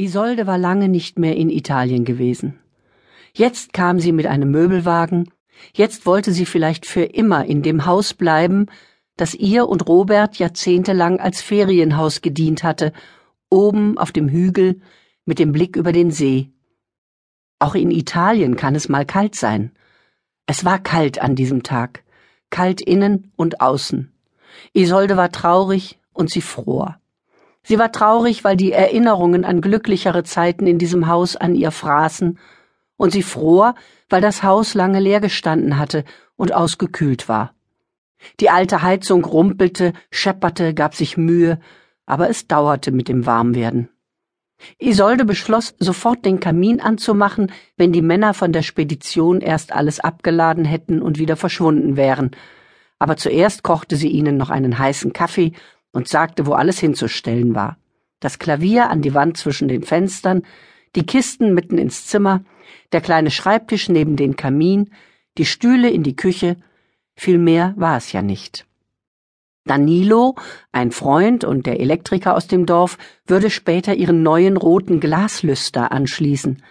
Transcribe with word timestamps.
Isolde 0.00 0.46
war 0.46 0.58
lange 0.58 0.88
nicht 0.88 1.18
mehr 1.18 1.36
in 1.36 1.50
Italien 1.50 2.04
gewesen. 2.04 2.58
Jetzt 3.34 3.72
kam 3.72 4.00
sie 4.00 4.12
mit 4.12 4.26
einem 4.26 4.50
Möbelwagen, 4.50 5.30
jetzt 5.74 6.06
wollte 6.06 6.32
sie 6.32 6.46
vielleicht 6.46 6.86
für 6.86 7.02
immer 7.02 7.44
in 7.44 7.62
dem 7.62 7.86
Haus 7.86 8.14
bleiben, 8.14 8.66
das 9.16 9.34
ihr 9.34 9.68
und 9.68 9.86
Robert 9.86 10.36
jahrzehntelang 10.36 11.20
als 11.20 11.42
Ferienhaus 11.42 12.22
gedient 12.22 12.62
hatte, 12.64 12.92
oben 13.50 13.98
auf 13.98 14.12
dem 14.12 14.28
Hügel 14.28 14.80
mit 15.26 15.38
dem 15.38 15.52
Blick 15.52 15.76
über 15.76 15.92
den 15.92 16.10
See. 16.10 16.50
Auch 17.58 17.74
in 17.74 17.90
Italien 17.90 18.56
kann 18.56 18.74
es 18.74 18.88
mal 18.88 19.04
kalt 19.04 19.34
sein. 19.34 19.72
Es 20.46 20.64
war 20.64 20.78
kalt 20.78 21.20
an 21.20 21.36
diesem 21.36 21.62
Tag, 21.62 22.02
kalt 22.48 22.80
innen 22.80 23.30
und 23.36 23.60
außen. 23.60 24.10
Isolde 24.72 25.16
war 25.16 25.30
traurig 25.30 25.98
und 26.12 26.30
sie 26.30 26.40
fror. 26.40 26.99
Sie 27.62 27.78
war 27.78 27.92
traurig, 27.92 28.44
weil 28.44 28.56
die 28.56 28.72
Erinnerungen 28.72 29.44
an 29.44 29.60
glücklichere 29.60 30.24
Zeiten 30.24 30.66
in 30.66 30.78
diesem 30.78 31.06
Haus 31.06 31.36
an 31.36 31.54
ihr 31.54 31.70
fraßen, 31.70 32.38
und 32.96 33.12
sie 33.12 33.22
fror, 33.22 33.74
weil 34.10 34.20
das 34.20 34.42
Haus 34.42 34.74
lange 34.74 35.00
leer 35.00 35.20
gestanden 35.20 35.78
hatte 35.78 36.04
und 36.36 36.52
ausgekühlt 36.52 37.28
war. 37.28 37.54
Die 38.40 38.50
alte 38.50 38.82
Heizung 38.82 39.24
rumpelte, 39.24 39.94
schepperte, 40.10 40.74
gab 40.74 40.94
sich 40.94 41.16
Mühe, 41.16 41.58
aber 42.04 42.28
es 42.28 42.46
dauerte 42.46 42.92
mit 42.92 43.08
dem 43.08 43.24
Warmwerden. 43.24 43.88
Isolde 44.78 45.24
beschloss, 45.24 45.74
sofort 45.78 46.24
den 46.26 46.40
Kamin 46.40 46.80
anzumachen, 46.80 47.50
wenn 47.76 47.92
die 47.92 48.02
Männer 48.02 48.34
von 48.34 48.52
der 48.52 48.62
Spedition 48.62 49.40
erst 49.40 49.72
alles 49.72 50.00
abgeladen 50.00 50.66
hätten 50.66 51.00
und 51.00 51.18
wieder 51.18 51.36
verschwunden 51.36 51.96
wären. 51.96 52.32
Aber 52.98 53.16
zuerst 53.16 53.62
kochte 53.62 53.96
sie 53.96 54.08
ihnen 54.08 54.36
noch 54.36 54.50
einen 54.50 54.78
heißen 54.78 55.14
Kaffee 55.14 55.52
und 55.92 56.08
sagte, 56.08 56.46
wo 56.46 56.52
alles 56.52 56.78
hinzustellen 56.78 57.54
war. 57.54 57.76
Das 58.20 58.38
Klavier 58.38 58.90
an 58.90 59.02
die 59.02 59.14
Wand 59.14 59.36
zwischen 59.36 59.68
den 59.68 59.82
Fenstern, 59.82 60.42
die 60.94 61.06
Kisten 61.06 61.54
mitten 61.54 61.78
ins 61.78 62.06
Zimmer, 62.06 62.44
der 62.92 63.00
kleine 63.00 63.30
Schreibtisch 63.30 63.88
neben 63.88 64.16
den 64.16 64.36
Kamin, 64.36 64.90
die 65.38 65.46
Stühle 65.46 65.90
in 65.90 66.02
die 66.02 66.16
Küche, 66.16 66.56
viel 67.14 67.38
mehr 67.38 67.74
war 67.76 67.96
es 67.96 68.12
ja 68.12 68.22
nicht. 68.22 68.66
Danilo, 69.64 70.36
ein 70.72 70.90
Freund 70.90 71.44
und 71.44 71.66
der 71.66 71.80
Elektriker 71.80 72.34
aus 72.34 72.46
dem 72.46 72.66
Dorf, 72.66 72.98
würde 73.26 73.50
später 73.50 73.94
ihren 73.94 74.22
neuen 74.22 74.56
roten 74.56 75.00
Glaslüster 75.00 75.92
anschließen. 75.92 76.62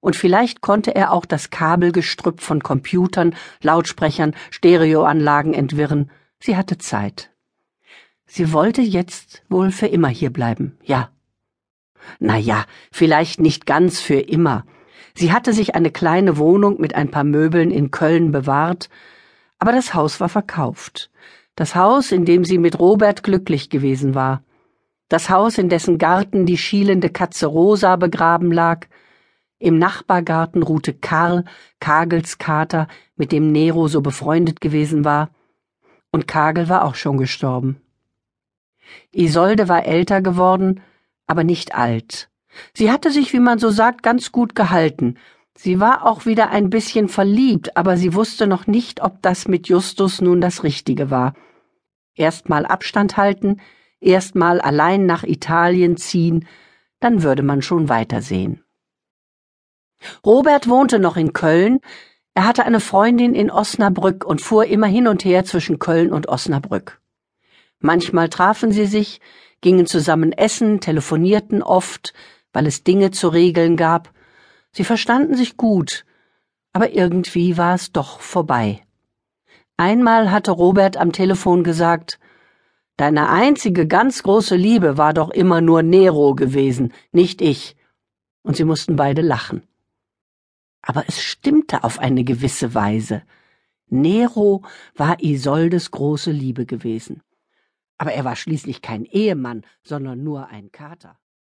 Und 0.00 0.16
vielleicht 0.16 0.60
konnte 0.60 0.94
er 0.94 1.12
auch 1.12 1.24
das 1.24 1.48
Kabelgestrüpp 1.48 2.40
von 2.40 2.62
Computern, 2.62 3.34
Lautsprechern, 3.62 4.34
Stereoanlagen 4.50 5.54
entwirren. 5.54 6.10
Sie 6.40 6.56
hatte 6.56 6.76
Zeit. 6.76 7.30
Sie 8.26 8.52
wollte 8.52 8.82
jetzt 8.82 9.42
wohl 9.48 9.70
für 9.70 9.86
immer 9.86 10.08
hier 10.08 10.32
bleiben, 10.32 10.78
ja. 10.82 11.10
Na 12.18 12.36
ja, 12.36 12.64
vielleicht 12.92 13.40
nicht 13.40 13.66
ganz 13.66 14.00
für 14.00 14.18
immer. 14.18 14.64
Sie 15.14 15.32
hatte 15.32 15.52
sich 15.52 15.74
eine 15.74 15.90
kleine 15.90 16.38
Wohnung 16.38 16.80
mit 16.80 16.94
ein 16.94 17.10
paar 17.10 17.24
Möbeln 17.24 17.70
in 17.70 17.90
Köln 17.90 18.32
bewahrt, 18.32 18.88
aber 19.58 19.72
das 19.72 19.94
Haus 19.94 20.20
war 20.20 20.28
verkauft. 20.28 21.10
Das 21.54 21.76
Haus, 21.76 22.10
in 22.10 22.24
dem 22.24 22.44
sie 22.44 22.58
mit 22.58 22.80
Robert 22.80 23.22
glücklich 23.22 23.70
gewesen 23.70 24.14
war. 24.14 24.42
Das 25.08 25.30
Haus, 25.30 25.58
in 25.58 25.68
dessen 25.68 25.98
Garten 25.98 26.46
die 26.46 26.58
schielende 26.58 27.10
Katze 27.10 27.46
Rosa 27.46 27.94
begraben 27.96 28.50
lag. 28.50 28.86
Im 29.58 29.78
Nachbargarten 29.78 30.64
ruhte 30.64 30.92
Karl, 30.92 31.44
Kagels 31.78 32.38
Kater, 32.38 32.88
mit 33.14 33.30
dem 33.30 33.52
Nero 33.52 33.86
so 33.86 34.00
befreundet 34.00 34.60
gewesen 34.60 35.04
war. 35.04 35.30
Und 36.10 36.26
Kagel 36.26 36.68
war 36.68 36.84
auch 36.84 36.96
schon 36.96 37.18
gestorben. 37.18 37.80
Isolde 39.12 39.68
war 39.68 39.86
älter 39.86 40.20
geworden, 40.22 40.80
aber 41.26 41.44
nicht 41.44 41.74
alt. 41.74 42.28
Sie 42.72 42.90
hatte 42.90 43.10
sich, 43.10 43.32
wie 43.32 43.40
man 43.40 43.58
so 43.58 43.70
sagt, 43.70 44.02
ganz 44.02 44.32
gut 44.32 44.54
gehalten. 44.54 45.16
Sie 45.56 45.80
war 45.80 46.04
auch 46.06 46.26
wieder 46.26 46.50
ein 46.50 46.70
bisschen 46.70 47.08
verliebt, 47.08 47.76
aber 47.76 47.96
sie 47.96 48.14
wusste 48.14 48.46
noch 48.46 48.66
nicht, 48.66 49.02
ob 49.02 49.22
das 49.22 49.46
mit 49.46 49.68
Justus 49.68 50.20
nun 50.20 50.40
das 50.40 50.64
Richtige 50.64 51.10
war. 51.10 51.34
Erst 52.14 52.48
mal 52.48 52.66
Abstand 52.66 53.16
halten, 53.16 53.60
erst 54.00 54.34
mal 54.34 54.60
allein 54.60 55.06
nach 55.06 55.22
Italien 55.24 55.96
ziehen, 55.96 56.46
dann 57.00 57.22
würde 57.22 57.42
man 57.42 57.62
schon 57.62 57.88
weitersehen. 57.88 58.64
Robert 60.24 60.68
wohnte 60.68 60.98
noch 60.98 61.16
in 61.16 61.32
Köln, 61.32 61.80
er 62.34 62.46
hatte 62.46 62.64
eine 62.64 62.80
Freundin 62.80 63.34
in 63.34 63.50
Osnabrück 63.50 64.24
und 64.24 64.40
fuhr 64.40 64.66
immer 64.66 64.88
hin 64.88 65.06
und 65.06 65.24
her 65.24 65.44
zwischen 65.44 65.78
Köln 65.78 66.12
und 66.12 66.28
Osnabrück. 66.28 67.00
Manchmal 67.84 68.30
trafen 68.30 68.72
sie 68.72 68.86
sich, 68.86 69.20
gingen 69.60 69.84
zusammen 69.84 70.32
essen, 70.32 70.80
telefonierten 70.80 71.62
oft, 71.62 72.14
weil 72.54 72.66
es 72.66 72.82
Dinge 72.82 73.10
zu 73.10 73.28
regeln 73.28 73.76
gab. 73.76 74.10
Sie 74.72 74.84
verstanden 74.84 75.34
sich 75.34 75.58
gut, 75.58 76.06
aber 76.72 76.94
irgendwie 76.94 77.58
war 77.58 77.74
es 77.74 77.92
doch 77.92 78.20
vorbei. 78.20 78.80
Einmal 79.76 80.30
hatte 80.30 80.52
Robert 80.52 80.96
am 80.96 81.12
Telefon 81.12 81.62
gesagt, 81.62 82.18
Deine 82.96 83.28
einzige 83.28 83.86
ganz 83.86 84.22
große 84.22 84.56
Liebe 84.56 84.96
war 84.96 85.12
doch 85.12 85.28
immer 85.28 85.60
nur 85.60 85.82
Nero 85.82 86.34
gewesen, 86.34 86.90
nicht 87.12 87.42
ich. 87.42 87.76
Und 88.42 88.56
sie 88.56 88.64
mussten 88.64 88.96
beide 88.96 89.20
lachen. 89.20 89.62
Aber 90.80 91.04
es 91.06 91.20
stimmte 91.20 91.84
auf 91.84 91.98
eine 91.98 92.24
gewisse 92.24 92.72
Weise. 92.72 93.24
Nero 93.90 94.62
war 94.94 95.22
Isoldes 95.22 95.90
große 95.90 96.30
Liebe 96.30 96.64
gewesen 96.64 97.20
aber 97.98 98.12
er 98.12 98.24
war 98.24 98.36
schließlich 98.36 98.82
kein 98.82 99.04
Ehemann, 99.04 99.64
sondern 99.82 100.22
nur 100.22 100.48
ein 100.48 100.72
Kater. 100.72 101.18